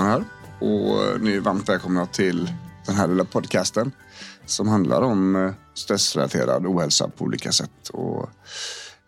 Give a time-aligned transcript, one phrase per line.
[0.00, 0.24] var här.
[0.58, 2.52] Och eh, ni är varmt välkomna till
[2.86, 3.92] den här lilla podcasten
[4.46, 7.88] som handlar om eh, stressrelaterad ohälsa på olika sätt.
[7.92, 8.30] Och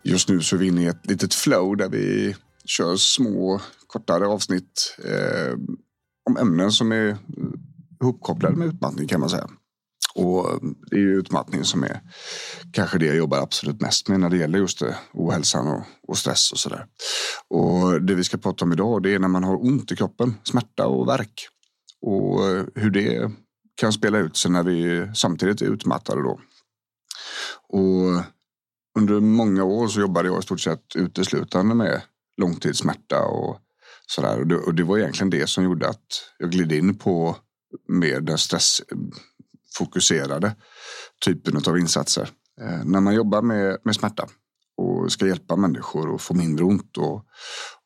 [0.03, 4.27] just nu så är vi inne i ett litet flow där vi kör små kortare
[4.27, 5.53] avsnitt eh,
[6.29, 7.15] om ämnen som är eh,
[8.01, 9.49] ihopkopplade med utmattning kan man säga.
[10.15, 10.59] Och
[10.89, 12.01] det är ju utmattning som är
[12.71, 16.17] kanske det jag jobbar absolut mest med när det gäller just det, ohälsan och, och
[16.17, 16.85] stress och sådär.
[17.47, 20.35] Och det vi ska prata om idag det är när man har ont i kroppen,
[20.43, 21.47] smärta och värk.
[22.01, 22.39] Och
[22.75, 23.31] hur det
[23.75, 26.39] kan spela ut sig när vi samtidigt är utmattade då.
[27.69, 28.23] Och
[28.99, 32.01] under många år så jobbade jag i stort sett uteslutande med
[32.37, 33.57] långtidssmärta och
[34.07, 34.39] sådär.
[34.39, 36.05] Och det, och det var egentligen det som gjorde att
[36.37, 37.37] jag gled in på
[37.87, 38.81] mer den stress
[39.77, 40.55] fokuserade
[41.25, 42.29] typen av insatser.
[42.61, 44.27] Eh, när man jobbar med, med smärta
[44.77, 47.25] och ska hjälpa människor att få mindre ont och,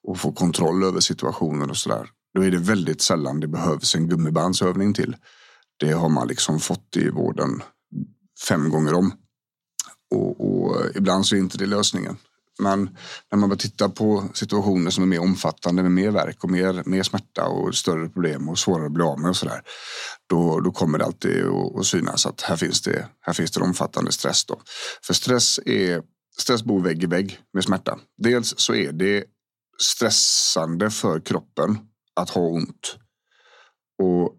[0.08, 2.10] och få kontroll över situationen och sådär.
[2.34, 5.16] Då är det väldigt sällan det behövs en gummibandsövning till.
[5.80, 7.64] Det har man liksom fått i vården
[8.48, 9.12] fem gånger om.
[10.16, 12.18] Och, och ibland så är inte det lösningen.
[12.60, 12.98] Men
[13.32, 16.84] när man börjar titta på situationer som är mer omfattande med mer verk och mer,
[16.86, 19.62] mer smärta och större problem och svårare att bli av med och sådär.
[20.30, 23.62] Då, då kommer det alltid att, att synas att här finns det, här finns det
[23.62, 24.46] omfattande stress.
[24.46, 24.62] Då.
[25.04, 26.02] För stress, är,
[26.40, 28.00] stress bor vägg i vägg med smärta.
[28.18, 29.24] Dels så är det
[29.82, 31.78] stressande för kroppen
[32.16, 32.98] att ha ont.
[34.04, 34.36] Och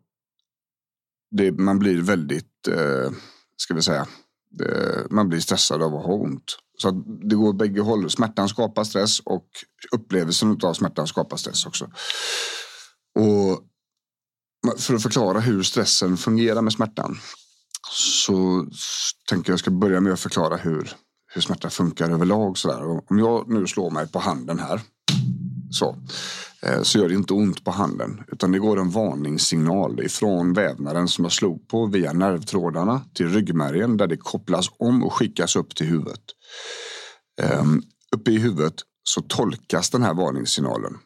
[1.30, 3.10] det, man blir väldigt, eh,
[3.56, 4.06] ska vi säga,
[4.50, 6.58] det, man blir stressad av att ha ont.
[6.82, 6.90] Så
[7.28, 8.10] det går bägge håll.
[8.10, 9.46] Smärtan skapar stress och
[9.92, 11.90] upplevelsen av smärtan skapar stress också.
[13.14, 13.64] Och
[14.78, 17.18] för att förklara hur stressen fungerar med smärtan
[17.90, 18.66] så
[19.28, 20.92] tänker jag ska börja med att förklara hur,
[21.34, 22.58] hur smärta funkar överlag.
[22.58, 23.10] Så där.
[23.10, 24.80] Om jag nu slår mig på handen här
[25.70, 25.96] så,
[26.62, 31.08] eh, så gör det inte ont på handen utan det går en varningssignal ifrån vävnaden
[31.08, 35.74] som jag slog på via nervtrådarna till ryggmärgen där det kopplas om och skickas upp
[35.74, 36.22] till huvudet.
[37.60, 37.82] Um,
[38.16, 40.98] uppe i huvudet så tolkas den här varningssignalen.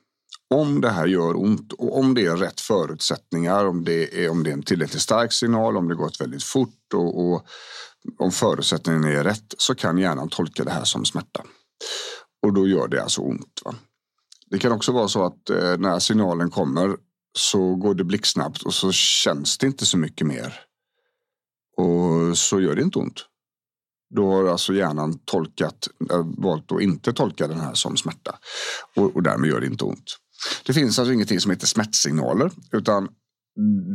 [0.54, 4.42] Om det här gör ont och om det är rätt förutsättningar, om det är, om
[4.42, 7.46] det är en tillräckligt stark signal, om det gått väldigt fort och, och
[8.18, 11.42] om förutsättningen är rätt så kan hjärnan tolka det här som smärta.
[12.42, 13.62] Och då gör det alltså ont.
[13.64, 13.74] Va?
[14.52, 16.96] Det kan också vara så att eh, när signalen kommer
[17.38, 20.60] så går det blixtsnabbt och så känns det inte så mycket mer.
[21.76, 23.26] Och så gör det inte ont.
[24.14, 28.38] Då har alltså hjärnan tolkat, eh, valt att inte tolka den här som smärta.
[28.96, 30.16] Och, och därmed gör det inte ont.
[30.66, 33.08] Det finns alltså ingenting som heter smärtsignaler utan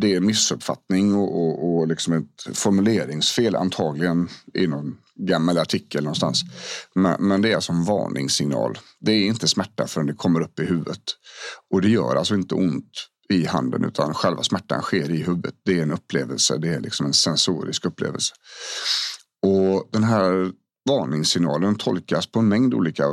[0.01, 6.03] det är en missuppfattning och, och, och liksom ett formuleringsfel antagligen i någon gammal artikel
[6.03, 6.41] någonstans.
[6.95, 8.77] Men, men, det är alltså en varningssignal.
[8.99, 11.01] Det är inte smärta förrän det kommer upp i huvudet.
[11.73, 12.91] Och det gör alltså inte ont
[13.29, 15.55] i handen utan själva smärtan sker i huvudet.
[15.65, 18.33] Det är en upplevelse, det är liksom en sensorisk upplevelse.
[19.41, 20.51] Och den här
[20.89, 23.03] varningssignalen tolkas på en mängd olika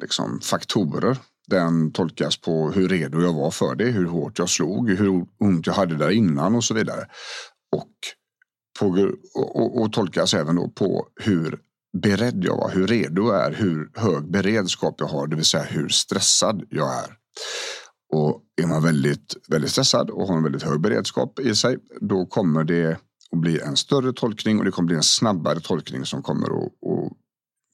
[0.00, 1.18] liksom, faktorer.
[1.52, 5.66] Den tolkas på hur redo jag var för det, hur hårt jag slog, hur ont
[5.66, 7.06] jag hade där innan och så vidare.
[7.76, 7.92] Och,
[8.80, 11.58] på, och, och tolkas även då på hur
[12.02, 15.64] beredd jag var, hur redo jag är, hur hög beredskap jag har, det vill säga
[15.64, 17.16] hur stressad jag är.
[18.12, 22.26] Och är man väldigt, väldigt stressad och har en väldigt hög beredskap i sig, då
[22.26, 22.92] kommer det
[23.32, 26.64] att bli en större tolkning och det kommer bli en snabbare tolkning som kommer att,
[26.64, 27.12] att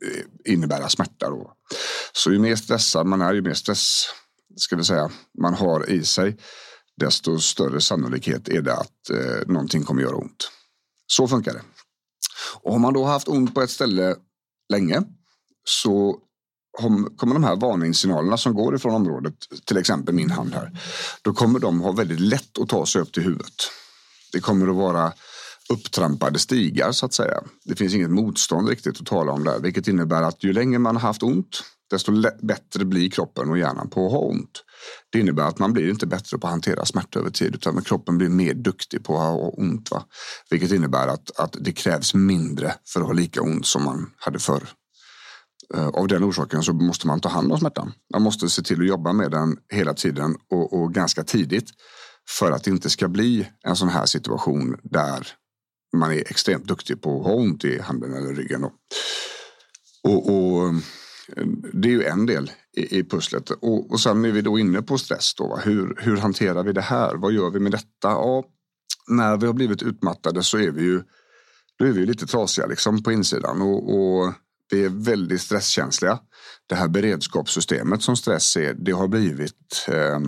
[0.06, 1.30] eh, innebära smärta.
[1.30, 1.52] Då.
[2.12, 4.06] Så ju mer stressad man är, ju mer stress
[4.56, 5.10] ska vi säga,
[5.40, 6.36] man har i sig,
[6.96, 10.50] desto större sannolikhet är det att eh, någonting kommer göra ont.
[11.06, 11.62] Så funkar det.
[12.60, 14.16] Och har man då haft ont på ett ställe
[14.72, 15.02] länge
[15.68, 16.18] så
[17.16, 19.34] kommer de här varningssignalerna som går ifrån området,
[19.64, 20.80] till exempel min hand här,
[21.22, 23.54] då kommer de ha väldigt lätt att ta sig upp till huvudet.
[24.32, 25.12] Det kommer att vara
[25.68, 27.42] upptrampade stigar så att säga.
[27.64, 30.96] Det finns inget motstånd riktigt att tala om där, vilket innebär att ju längre man
[30.96, 32.12] har haft ont, desto
[32.42, 34.64] bättre blir kroppen och hjärnan på att ha ont.
[35.10, 38.18] Det innebär att man blir inte bättre på att hantera smärta över tid utan kroppen
[38.18, 39.90] blir mer duktig på att ha ont.
[39.90, 40.04] Va?
[40.50, 44.38] Vilket innebär att, att det krävs mindre för att ha lika ont som man hade
[44.38, 44.68] förr.
[45.74, 47.92] Eh, av den orsaken så måste man ta hand om smärtan.
[48.12, 51.70] Man måste se till att jobba med den hela tiden och, och ganska tidigt
[52.38, 55.28] för att det inte ska bli en sån här situation där
[55.96, 58.60] man är extremt duktig på att ha ont i handen eller ryggen.
[58.60, 58.72] Då.
[60.02, 60.74] Och, och
[61.72, 63.50] det är ju en del i, i pusslet.
[63.50, 65.34] Och, och sen är vi då inne på stress.
[65.34, 67.14] Då, hur, hur hanterar vi det här?
[67.14, 67.86] Vad gör vi med detta?
[68.02, 68.44] Ja,
[69.08, 71.02] när vi har blivit utmattade så är vi ju,
[71.78, 73.62] då är vi lite trasiga liksom på insidan.
[73.62, 74.34] Och, och
[74.70, 76.18] vi är väldigt stresskänsliga.
[76.66, 80.20] Det här beredskapssystemet som stress är, det har blivit eh,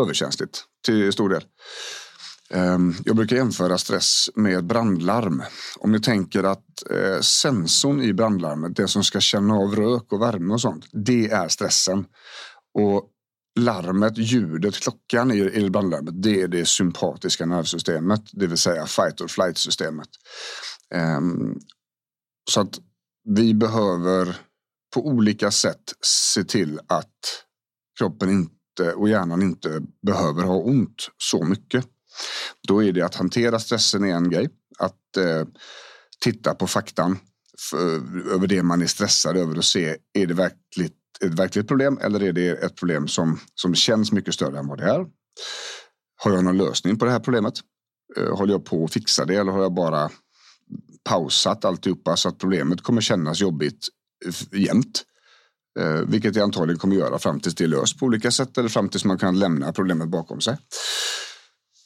[0.00, 1.44] överkänsligt till stor del.
[2.54, 5.42] Ehm, jag brukar jämföra stress med brandlarm.
[5.78, 10.22] Om ni tänker att eh, sensorn i brandlarmet, det som ska känna av rök och
[10.22, 12.06] värme och sånt, det är stressen.
[12.78, 13.10] Och
[13.60, 19.28] larmet, ljudet, klockan i brandlarmet, det är det sympatiska nervsystemet, det vill säga fight or
[19.28, 20.08] flight systemet.
[20.94, 21.58] Ehm,
[22.50, 22.78] så att
[23.28, 24.36] vi behöver
[24.94, 27.18] på olika sätt se till att
[27.98, 31.86] kroppen inte och hjärnan inte behöver ha ont så mycket.
[32.68, 34.48] Då är det att hantera stressen är en grej.
[34.78, 35.46] Att eh,
[36.20, 37.18] titta på faktan
[37.70, 37.86] för,
[38.34, 42.22] över det man är stressad över och se är det verkligt, ett verkligt problem eller
[42.22, 45.06] är det ett problem som, som känns mycket större än vad det är.
[46.16, 47.54] Har jag någon lösning på det här problemet?
[48.16, 50.10] Eh, håller jag på att fixa det eller har jag bara
[51.04, 53.88] pausat alltihopa så att problemet kommer kännas jobbigt
[54.26, 55.04] eh, jämt?
[55.80, 58.68] Eh, vilket det antagligen kommer göra fram tills det är löst på olika sätt eller
[58.68, 60.56] fram tills man kan lämna problemet bakom sig.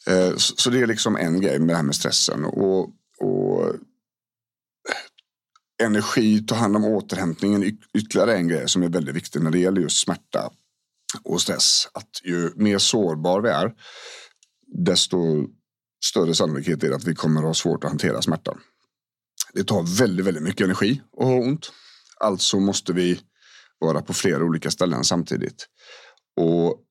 [0.09, 2.45] Eh, så det är liksom en grej med det här med stressen.
[2.45, 2.91] Och,
[3.21, 3.75] och
[5.83, 9.81] energi, ta hand om återhämtningen, ytterligare en grej som är väldigt viktig när det gäller
[9.81, 10.51] just smärta
[11.25, 11.89] och stress.
[11.93, 13.75] Att ju mer sårbar vi är,
[14.67, 15.47] desto
[16.05, 18.61] större sannolikhet är det att vi kommer att ha svårt att hantera smärtan.
[19.53, 21.73] Det tar väldigt, väldigt mycket energi att ha ont.
[22.21, 23.21] Alltså måste vi
[23.79, 25.67] vara på flera olika ställen samtidigt.
[26.37, 26.85] Och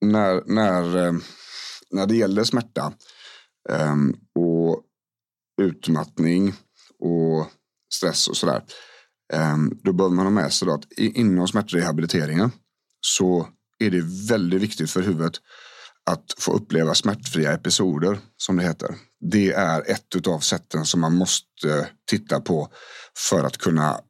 [0.00, 1.12] när, när eh,
[1.90, 2.92] när det gäller smärta
[3.68, 4.82] ehm, och
[5.62, 6.54] utmattning
[6.98, 7.46] och
[7.94, 8.62] stress och sådär.
[9.32, 12.50] Um, då behöver man ha med sig att inom smärtrehabiliteringen
[13.00, 13.48] så
[13.78, 15.32] är det väldigt viktigt för huvudet
[16.10, 18.94] att få uppleva smärtfria episoder som det heter.
[19.30, 22.68] Det är ett av sätten som man måste titta på
[23.28, 24.00] för att kunna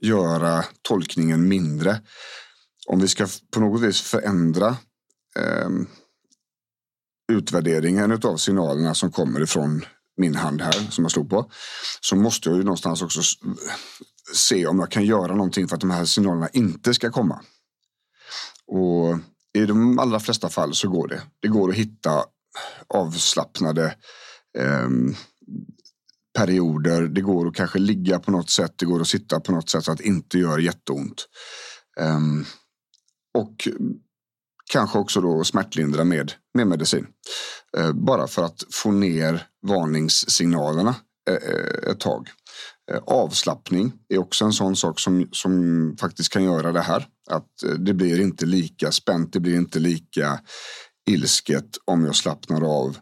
[0.00, 2.00] göra tolkningen mindre.
[2.86, 4.76] Om vi ska på något vis förändra
[5.38, 5.86] ehm,
[7.32, 9.84] utvärderingen av signalerna som kommer ifrån
[10.16, 11.50] min hand här som jag slog på
[12.00, 13.20] så måste jag ju någonstans också
[14.34, 17.40] se om jag kan göra någonting för att de här signalerna inte ska komma.
[18.66, 19.18] Och
[19.54, 21.22] i de allra flesta fall så går det.
[21.40, 22.24] Det går att hitta
[22.88, 23.96] avslappnade
[24.58, 24.88] eh,
[26.38, 27.02] perioder.
[27.02, 28.74] Det går att kanske ligga på något sätt.
[28.76, 31.28] Det går att sitta på något sätt så att det inte gör jätteont.
[32.00, 32.20] Eh,
[33.34, 33.68] och
[34.72, 37.06] kanske också då smärtlindra med, med medicin.
[37.76, 40.94] Eh, bara för att få ner varningssignalerna
[41.30, 42.28] eh, eh, ett tag.
[43.06, 47.06] Avslappning är också en sån sak som, som faktiskt kan göra det här.
[47.30, 47.48] Att
[47.78, 50.40] det blir inte lika spänt, det blir inte lika
[51.10, 52.96] ilsket om jag slappnar av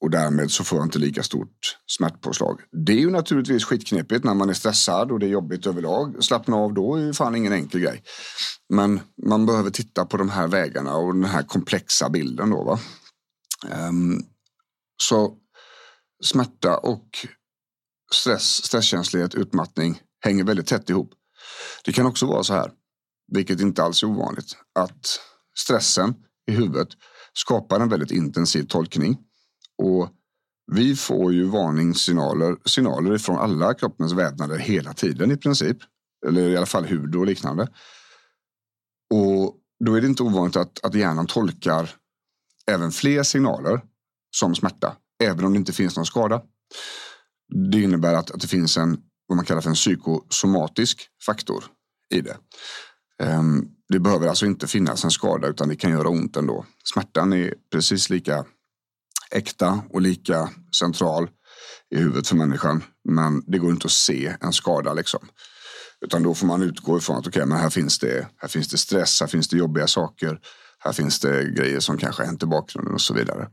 [0.00, 2.60] och därmed så får jag inte lika stort smärtpåslag.
[2.86, 6.24] Det är ju naturligtvis skitknepigt när man är stressad och det är jobbigt överlag.
[6.24, 8.02] Slappna av då är ju fan ingen enkel grej.
[8.68, 12.64] Men man behöver titta på de här vägarna och den här komplexa bilden då.
[12.64, 12.78] Va?
[13.88, 14.22] Um,
[15.02, 15.36] så
[16.24, 17.08] smärta och
[18.14, 21.10] stress, stresskänslighet, utmattning hänger väldigt tätt ihop.
[21.84, 22.70] Det kan också vara så här,
[23.32, 25.20] vilket inte alls är ovanligt, att
[25.58, 26.14] stressen
[26.46, 26.88] i huvudet
[27.32, 29.18] skapar en väldigt intensiv tolkning
[29.82, 30.08] och
[30.72, 35.76] vi får ju varningssignaler signaler från alla kroppens vävnader hela tiden i princip.
[36.26, 37.68] Eller i alla fall hud och liknande.
[39.14, 41.90] Och då är det inte ovanligt att, att hjärnan tolkar
[42.70, 43.80] även fler signaler
[44.36, 46.42] som smärta, även om det inte finns någon skada.
[47.70, 51.64] Det innebär att, att det finns en vad man kallar för en psykosomatisk faktor
[52.14, 52.36] i det.
[53.22, 56.66] Ehm, det behöver alltså inte finnas en skada utan det kan göra ont ändå.
[56.84, 58.44] Smärtan är precis lika
[59.30, 61.30] äkta och lika central
[61.94, 62.84] i huvudet för människan.
[63.08, 65.28] Men det går inte att se en skada liksom.
[66.04, 68.78] Utan då får man utgå ifrån att okay, men här, finns det, här finns det
[68.78, 70.40] stress, här finns det jobbiga saker.
[70.78, 73.48] Här finns det grejer som kanske har hänt i bakgrunden och så vidare.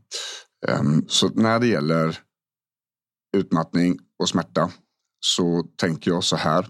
[0.67, 2.19] Um, så när det gäller
[3.37, 4.71] utmattning och smärta
[5.19, 6.67] så tänker jag så här.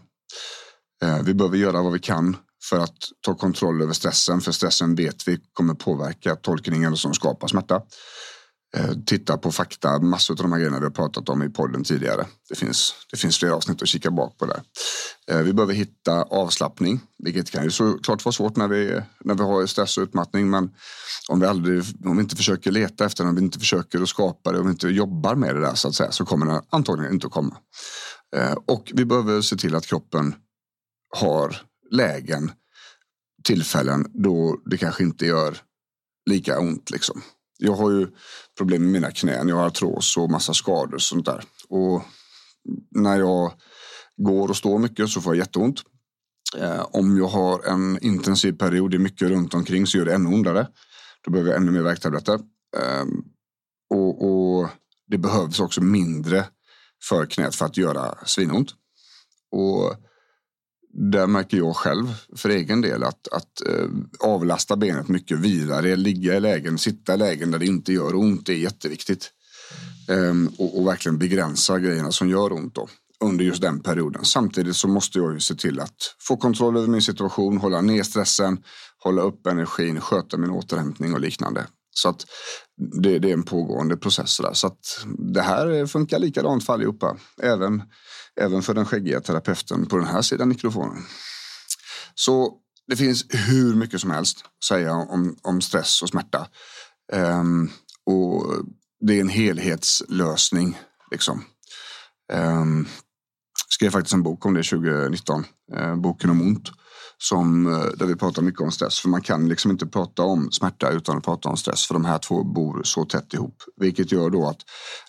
[1.04, 2.38] Uh, vi behöver göra vad vi kan
[2.70, 4.42] för att ta kontroll över stressen.
[4.42, 7.82] För stressen vet vi kommer påverka tolkningen som skapar smärta.
[8.76, 11.84] Eh, titta på fakta, massor av de här grejerna vi har pratat om i podden
[11.84, 12.26] tidigare.
[12.50, 14.62] Det finns, det finns flera avsnitt att kika bak på där.
[15.32, 19.44] Eh, vi behöver hitta avslappning, vilket kan ju såklart vara svårt när vi, när vi
[19.44, 20.50] har stress och utmattning.
[20.50, 20.70] Men
[21.30, 24.10] om vi, aldrig, om vi inte försöker leta efter det, om vi inte försöker att
[24.10, 26.62] skapa det, om vi inte jobbar med det där så att säga, så kommer det
[26.70, 27.58] antagligen inte att komma.
[28.36, 30.36] Eh, och vi behöver se till att kroppen
[31.16, 32.52] har lägen,
[33.44, 35.58] tillfällen då det kanske inte gör
[36.30, 36.92] lika ont.
[36.92, 37.22] Liksom.
[37.58, 38.08] Jag har ju
[38.58, 39.48] problem med mina knän.
[39.48, 41.44] Jag har artros och massa skador och sånt där.
[41.70, 42.04] Och
[42.96, 43.54] när jag
[44.18, 45.84] går och står mycket så får jag jätteont.
[46.58, 50.14] Eh, om jag har en intensiv period, det är mycket runt omkring så gör det
[50.14, 50.68] ännu ondare.
[51.26, 52.40] Då behöver jag ännu mer värktabletter.
[52.78, 53.24] Ehm,
[53.90, 54.70] och, och,
[55.08, 56.46] det behövs också mindre
[57.10, 58.70] för knät för att göra svinont.
[59.52, 59.96] Och
[60.94, 63.88] där märker jag själv för egen del att, att eh,
[64.20, 68.46] avlasta benet mycket vidare, ligga i lägen, sitta i lägen där det inte gör ont,
[68.46, 69.32] det är jätteviktigt.
[70.10, 72.88] Ehm, och, och, verkligen begränsa grejerna som gör ont då,
[73.24, 74.26] under just den perioden.
[74.26, 78.04] Samtidigt så måste jag ju se till att få kontroll över min situation, hålla ner
[78.04, 78.64] stressen,
[79.04, 81.68] hålla upp energin, sköta min återhämtning och liknande.
[81.92, 82.26] Så att
[83.02, 84.38] det, det är en pågående process.
[84.38, 84.54] Där.
[84.54, 87.18] Så att det här funkar likadant för allihopa.
[87.42, 87.84] Även
[88.40, 91.04] Även för den skäggiga terapeuten på den här sidan mikrofonen.
[92.16, 92.54] Så
[92.88, 96.48] det finns hur mycket som helst att säga om, om stress och smärta.
[97.14, 97.72] Um,
[98.06, 98.46] och
[99.00, 100.80] det är en helhetslösning.
[101.12, 101.44] Liksom.
[102.34, 102.88] Um,
[103.70, 106.72] skrev faktiskt en bok om det 2019, uh, eh, boken om ont.
[107.20, 109.00] Som, uh, där vi pratar mycket om stress.
[109.00, 111.86] För man kan liksom inte prata om smärta utan att prata om stress.
[111.86, 113.64] För de här två bor så tätt ihop.
[113.76, 114.62] Vilket gör då att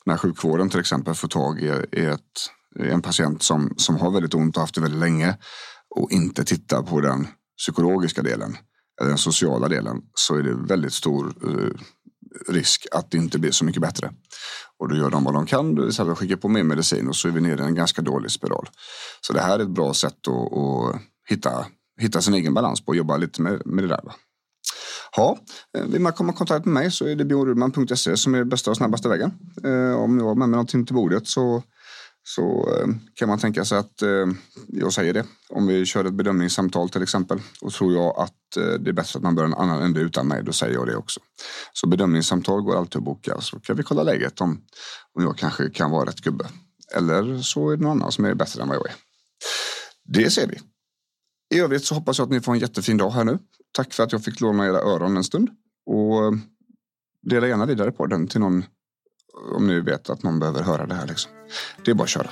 [0.05, 4.11] när sjukvården till exempel får tag i, i ett Eh, en patient som, som har
[4.11, 5.37] väldigt ont och haft det väldigt länge
[5.97, 8.57] och inte tittar på den psykologiska delen
[9.01, 11.81] eller den sociala delen så är det väldigt stor eh,
[12.53, 14.13] risk att det inte blir så mycket bättre.
[14.79, 17.17] Och då gör de vad de kan, det vill säga skickar på mer medicin och
[17.17, 18.69] så är vi nere i en ganska dålig spiral.
[19.21, 21.67] Så det här är ett bra sätt att, att hitta,
[22.01, 24.01] hitta sin egen balans på och jobba lite med, med det där.
[24.05, 24.15] Va?
[25.17, 25.39] Ja,
[25.79, 28.71] eh, vill man komma i kontakt med mig så är det bjornrudman.se som är bästa
[28.71, 29.33] och snabbaste vägen.
[29.65, 31.63] Eh, om jag har med mig någonting till bordet så
[32.35, 34.27] så eh, kan man tänka sig att eh,
[34.69, 35.25] jag säger det.
[35.49, 39.17] Om vi kör ett bedömningssamtal till exempel och tror jag att eh, det är bättre
[39.17, 41.21] att man börjar en annan ände utan mig, då säger jag det också.
[41.73, 44.61] Så bedömningssamtal går alltid att boka så kan vi kolla läget om,
[45.15, 46.47] om jag kanske kan vara rätt gubbe.
[46.97, 48.95] Eller så är det någon annan som är bättre än vad jag är.
[50.05, 50.61] Det ser vi.
[51.57, 53.39] I övrigt så hoppas jag att ni får en jättefin dag här nu.
[53.73, 55.51] Tack för att jag fick låna era öron en stund.
[55.87, 56.35] Och
[57.31, 58.65] dela gärna vidare på den till någon
[59.55, 61.07] om ni vet att någon behöver höra det här.
[61.07, 61.33] Liksom.
[61.85, 62.31] Det är bara att köra.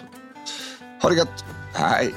[1.03, 1.45] Ha det gött.
[1.75, 2.15] Hej!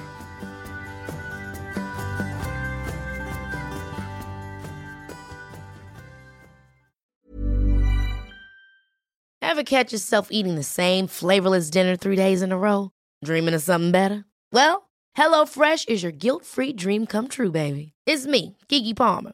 [9.50, 12.92] Have catch yourself eating the same flavorless dinner three days in a row?
[13.26, 14.24] Dreaming of something better?
[14.54, 17.94] Well, hello fresh is your guilt free dream come true baby.
[18.06, 19.34] It's me, Gigi Palmer.